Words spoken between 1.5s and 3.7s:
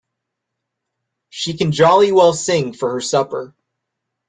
can jolly well sing for her supper!